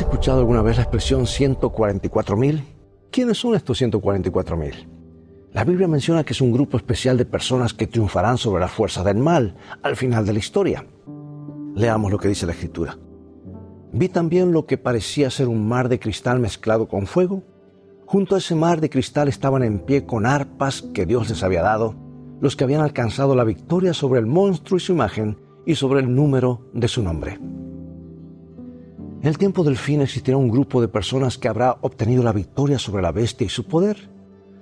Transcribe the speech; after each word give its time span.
escuchado 0.00 0.40
alguna 0.40 0.62
vez 0.62 0.76
la 0.76 0.82
expresión 0.82 1.22
144.000? 1.22 2.64
¿Quiénes 3.10 3.38
son 3.38 3.54
estos 3.54 3.80
144.000? 3.80 4.88
La 5.52 5.64
Biblia 5.64 5.86
menciona 5.86 6.24
que 6.24 6.32
es 6.32 6.40
un 6.40 6.52
grupo 6.52 6.76
especial 6.76 7.16
de 7.16 7.24
personas 7.24 7.74
que 7.74 7.86
triunfarán 7.86 8.38
sobre 8.38 8.60
las 8.60 8.72
fuerzas 8.72 9.04
del 9.04 9.18
mal 9.18 9.56
al 9.82 9.96
final 9.96 10.26
de 10.26 10.32
la 10.32 10.38
historia. 10.40 10.84
Leamos 11.74 12.10
lo 12.10 12.18
que 12.18 12.28
dice 12.28 12.46
la 12.46 12.52
Escritura. 12.52 12.98
Vi 13.92 14.08
también 14.08 14.50
lo 14.50 14.66
que 14.66 14.78
parecía 14.78 15.30
ser 15.30 15.46
un 15.46 15.68
mar 15.68 15.88
de 15.88 16.00
cristal 16.00 16.40
mezclado 16.40 16.88
con 16.88 17.06
fuego. 17.06 17.44
Junto 18.06 18.34
a 18.34 18.38
ese 18.38 18.56
mar 18.56 18.80
de 18.80 18.90
cristal 18.90 19.28
estaban 19.28 19.62
en 19.62 19.78
pie 19.78 20.06
con 20.06 20.26
arpas 20.26 20.82
que 20.82 21.06
Dios 21.06 21.28
les 21.28 21.42
había 21.44 21.62
dado, 21.62 21.94
los 22.40 22.56
que 22.56 22.64
habían 22.64 22.80
alcanzado 22.80 23.36
la 23.36 23.44
victoria 23.44 23.94
sobre 23.94 24.18
el 24.18 24.26
monstruo 24.26 24.78
y 24.78 24.80
su 24.80 24.92
imagen 24.92 25.38
y 25.64 25.76
sobre 25.76 26.00
el 26.00 26.12
número 26.12 26.68
de 26.72 26.88
su 26.88 27.02
nombre. 27.02 27.38
En 29.24 29.28
el 29.28 29.38
tiempo 29.38 29.64
del 29.64 29.78
fin 29.78 30.02
existirá 30.02 30.36
un 30.36 30.50
grupo 30.50 30.82
de 30.82 30.88
personas 30.88 31.38
que 31.38 31.48
habrá 31.48 31.78
obtenido 31.80 32.22
la 32.22 32.34
victoria 32.34 32.78
sobre 32.78 33.02
la 33.02 33.10
bestia 33.10 33.46
y 33.46 33.48
su 33.48 33.64
poder, 33.64 34.10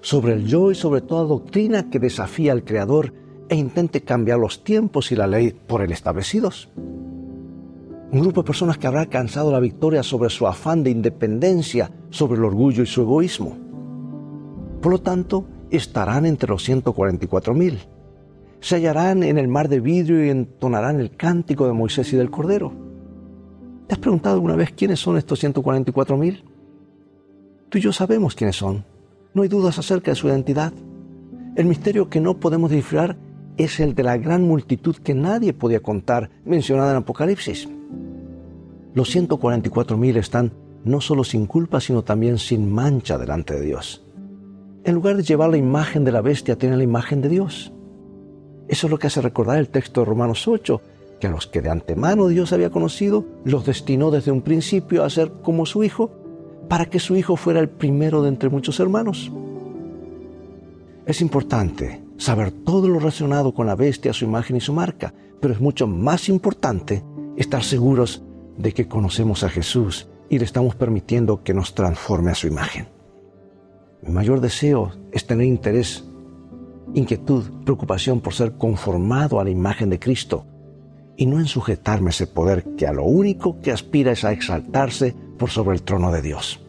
sobre 0.00 0.34
el 0.34 0.46
yo 0.46 0.70
y 0.70 0.76
sobre 0.76 1.00
toda 1.00 1.24
doctrina 1.24 1.90
que 1.90 1.98
desafía 1.98 2.52
al 2.52 2.62
Creador 2.62 3.12
e 3.48 3.56
intente 3.56 4.02
cambiar 4.02 4.38
los 4.38 4.62
tiempos 4.62 5.10
y 5.10 5.16
la 5.16 5.26
ley 5.26 5.50
por 5.50 5.82
él 5.82 5.90
establecidos. 5.90 6.68
Un 6.76 8.20
grupo 8.20 8.42
de 8.42 8.46
personas 8.46 8.78
que 8.78 8.86
habrá 8.86 9.00
alcanzado 9.00 9.50
la 9.50 9.58
victoria 9.58 10.04
sobre 10.04 10.30
su 10.30 10.46
afán 10.46 10.84
de 10.84 10.90
independencia, 10.90 11.90
sobre 12.10 12.38
el 12.38 12.44
orgullo 12.44 12.84
y 12.84 12.86
su 12.86 13.02
egoísmo. 13.02 13.58
Por 14.80 14.92
lo 14.92 15.00
tanto, 15.00 15.48
estarán 15.72 16.26
entre 16.26 16.50
los 16.50 16.68
144.000. 16.68 17.78
Se 18.60 18.76
hallarán 18.76 19.24
en 19.24 19.36
el 19.36 19.48
mar 19.48 19.68
de 19.68 19.80
vidrio 19.80 20.24
y 20.24 20.30
entonarán 20.30 21.00
el 21.00 21.16
cántico 21.16 21.66
de 21.66 21.72
Moisés 21.72 22.12
y 22.12 22.16
del 22.16 22.30
Cordero 22.30 22.83
¿Te 23.86 23.94
has 23.94 23.98
preguntado 23.98 24.34
alguna 24.34 24.56
vez 24.56 24.72
quiénes 24.72 25.00
son 25.00 25.18
estos 25.18 25.40
144 25.40 26.16
mil? 26.16 26.42
Tú 27.68 27.78
y 27.78 27.80
yo 27.82 27.92
sabemos 27.92 28.34
quiénes 28.34 28.56
son. 28.56 28.84
No 29.34 29.42
hay 29.42 29.48
dudas 29.48 29.78
acerca 29.78 30.10
de 30.10 30.14
su 30.14 30.28
identidad. 30.28 30.72
El 31.54 31.66
misterio 31.66 32.08
que 32.08 32.20
no 32.20 32.38
podemos 32.40 32.70
descifrar 32.70 33.16
es 33.56 33.80
el 33.80 33.94
de 33.94 34.02
la 34.02 34.16
gran 34.16 34.42
multitud 34.42 34.96
que 34.96 35.14
nadie 35.14 35.52
podía 35.52 35.80
contar, 35.80 36.30
mencionada 36.44 36.92
en 36.92 36.98
Apocalipsis. 36.98 37.68
Los 38.94 39.10
144 39.10 39.96
mil 39.96 40.16
están 40.16 40.52
no 40.84 41.00
solo 41.00 41.24
sin 41.24 41.46
culpa, 41.46 41.80
sino 41.80 42.02
también 42.02 42.38
sin 42.38 42.72
mancha 42.72 43.18
delante 43.18 43.54
de 43.54 43.62
Dios. 43.62 44.04
En 44.84 44.94
lugar 44.94 45.16
de 45.16 45.22
llevar 45.22 45.50
la 45.50 45.56
imagen 45.56 46.04
de 46.04 46.12
la 46.12 46.20
bestia, 46.20 46.56
tienen 46.56 46.78
la 46.78 46.84
imagen 46.84 47.20
de 47.20 47.28
Dios. 47.28 47.72
Eso 48.68 48.86
es 48.86 48.90
lo 48.90 48.98
que 48.98 49.08
hace 49.08 49.20
recordar 49.20 49.58
el 49.58 49.68
texto 49.68 50.00
de 50.00 50.06
Romanos 50.06 50.46
8, 50.48 50.80
que 51.20 51.26
a 51.26 51.30
los 51.30 51.46
que 51.46 51.60
de 51.60 51.70
antemano 51.70 52.28
Dios 52.28 52.52
había 52.52 52.70
conocido, 52.70 53.24
los 53.44 53.64
destinó 53.64 54.10
desde 54.10 54.30
un 54.30 54.42
principio 54.42 55.04
a 55.04 55.10
ser 55.10 55.32
como 55.42 55.66
su 55.66 55.84
Hijo, 55.84 56.10
para 56.68 56.86
que 56.86 56.98
su 56.98 57.16
Hijo 57.16 57.36
fuera 57.36 57.60
el 57.60 57.68
primero 57.68 58.22
de 58.22 58.28
entre 58.28 58.48
muchos 58.48 58.80
hermanos. 58.80 59.30
Es 61.06 61.20
importante 61.20 62.02
saber 62.16 62.50
todo 62.50 62.88
lo 62.88 62.98
relacionado 62.98 63.52
con 63.52 63.66
la 63.66 63.74
bestia, 63.74 64.12
su 64.12 64.24
imagen 64.24 64.56
y 64.56 64.60
su 64.60 64.72
marca, 64.72 65.12
pero 65.40 65.52
es 65.52 65.60
mucho 65.60 65.86
más 65.86 66.28
importante 66.28 67.04
estar 67.36 67.62
seguros 67.62 68.22
de 68.56 68.72
que 68.72 68.88
conocemos 68.88 69.44
a 69.44 69.50
Jesús 69.50 70.08
y 70.28 70.38
le 70.38 70.44
estamos 70.44 70.74
permitiendo 70.74 71.42
que 71.42 71.54
nos 71.54 71.74
transforme 71.74 72.30
a 72.30 72.34
su 72.34 72.46
imagen. 72.46 72.88
Mi 74.02 74.12
mayor 74.12 74.40
deseo 74.40 74.92
es 75.12 75.26
tener 75.26 75.46
interés, 75.46 76.04
inquietud, 76.94 77.44
preocupación 77.64 78.20
por 78.20 78.34
ser 78.34 78.56
conformado 78.56 79.40
a 79.40 79.44
la 79.44 79.50
imagen 79.50 79.90
de 79.90 79.98
Cristo 79.98 80.46
y 81.16 81.26
no 81.26 81.38
en 81.38 81.46
sujetarme 81.46 82.10
ese 82.10 82.26
poder 82.26 82.64
que 82.76 82.86
a 82.86 82.92
lo 82.92 83.04
único 83.04 83.60
que 83.60 83.72
aspira 83.72 84.12
es 84.12 84.24
a 84.24 84.32
exaltarse 84.32 85.14
por 85.38 85.50
sobre 85.50 85.76
el 85.76 85.82
trono 85.82 86.10
de 86.12 86.22
Dios. 86.22 86.60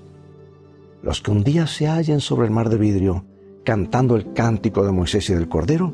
Los 1.02 1.22
que 1.22 1.32
un 1.32 1.44
día 1.44 1.68
se 1.68 1.88
hallen 1.88 2.20
sobre 2.20 2.48
el 2.48 2.52
mar 2.52 2.70
de 2.70 2.78
vidrio, 2.78 3.26
cantando 3.64 4.16
el 4.16 4.34
cántico 4.34 4.86
de 4.86 4.92
Moisés 4.92 5.30
y 5.30 5.34
del 5.34 5.48
Cordero, 5.48 5.94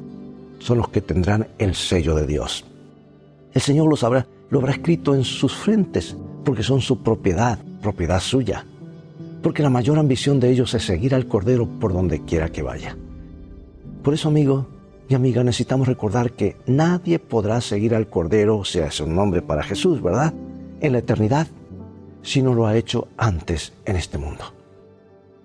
son 0.59 0.78
los 0.78 0.90
que 0.90 1.01
tendrán 1.01 1.47
el 1.57 1.75
sello 1.75 2.16
de 2.16 2.28
Dios. 2.28 2.66
El 3.53 3.61
Señor 3.61 3.90
los 3.90 4.03
habrá, 4.03 4.28
lo 4.50 4.59
habrá 4.59 4.73
escrito 4.73 5.16
en 5.16 5.23
sus 5.23 5.53
frentes, 5.56 6.16
porque 6.45 6.63
son 6.63 6.81
su 6.81 7.03
propiedad, 7.03 7.59
propiedad 7.81 8.19
suya. 8.19 8.66
Porque 9.41 9.63
la 9.63 9.69
mayor 9.69 9.97
ambición 9.97 10.40
de 10.40 10.51
ellos 10.51 10.73
es 10.73 10.85
seguir 10.85 11.16
al 11.16 11.28
Cordero 11.28 11.67
por 11.79 11.94
donde 11.94 12.23
quiera 12.23 12.50
que 12.50 12.61
vaya. 12.61 12.95
Por 14.03 14.13
eso, 14.13 14.29
amigo, 14.29 14.67
y 15.11 15.16
amiga, 15.16 15.44
necesitamos 15.44 15.89
recordar 15.89 16.31
que 16.31 16.55
nadie 16.67 17.19
podrá 17.19 17.59
seguir 17.59 17.94
al 17.95 18.07
Cordero, 18.07 18.63
sea 18.63 18.88
ese 18.88 19.03
un 19.03 19.13
nombre 19.13 19.41
para 19.41 19.61
Jesús, 19.61 20.01
¿verdad? 20.01 20.33
En 20.79 20.94
la 20.94 20.99
eternidad, 20.99 21.47
si 22.22 22.41
no 22.41 22.53
lo 22.53 22.66
ha 22.66 22.77
hecho 22.77 23.09
antes 23.17 23.73
en 23.83 23.97
este 23.97 24.17
mundo. 24.17 24.53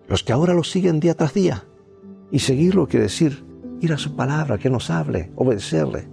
Los 0.06 0.22
que 0.22 0.32
ahora 0.32 0.54
lo 0.54 0.62
siguen 0.62 1.00
día 1.00 1.14
tras 1.14 1.34
día, 1.34 1.64
y 2.30 2.38
seguirlo 2.38 2.86
quiere 2.86 3.06
decir 3.06 3.44
ir 3.80 3.92
a 3.92 3.98
su 3.98 4.14
palabra, 4.14 4.56
que 4.56 4.70
nos 4.70 4.88
hable, 4.88 5.30
obedecerle. 5.34 6.06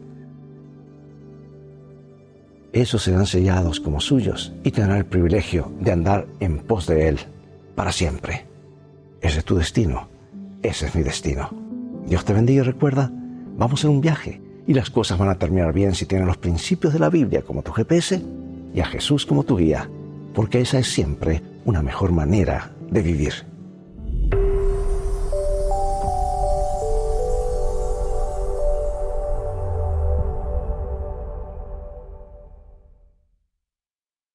Esos 2.71 3.03
serán 3.03 3.27
sellados 3.27 3.79
como 3.79 4.01
suyos 4.01 4.51
y 4.63 4.71
tendrán 4.71 4.97
el 4.97 5.05
privilegio 5.05 5.71
de 5.79 5.91
andar 5.91 6.25
en 6.39 6.57
pos 6.57 6.87
de 6.87 7.07
Él 7.07 7.19
para 7.75 7.91
siempre. 7.91 8.47
Ese 9.21 9.39
es 9.39 9.45
tu 9.45 9.55
destino, 9.55 10.07
ese 10.63 10.87
es 10.87 10.95
mi 10.95 11.03
destino. 11.03 11.51
Dios 12.07 12.25
te 12.25 12.33
bendiga 12.33 12.63
y 12.63 12.65
recuerda, 12.65 13.11
Vamos 13.55 13.83
en 13.83 13.91
un 13.91 14.01
viaje 14.01 14.41
y 14.65 14.73
las 14.73 14.89
cosas 14.89 15.17
van 15.17 15.29
a 15.29 15.37
terminar 15.37 15.73
bien 15.73 15.93
si 15.93 16.05
tienes 16.05 16.27
los 16.27 16.37
principios 16.37 16.93
de 16.93 16.99
la 16.99 17.09
Biblia 17.09 17.43
como 17.43 17.61
tu 17.61 17.71
GPS 17.71 18.21
y 18.73 18.79
a 18.79 18.85
Jesús 18.85 19.25
como 19.25 19.43
tu 19.43 19.57
guía, 19.57 19.89
porque 20.33 20.61
esa 20.61 20.79
es 20.79 20.87
siempre 20.87 21.41
una 21.65 21.83
mejor 21.83 22.11
manera 22.11 22.71
de 22.89 23.01
vivir. 23.01 23.52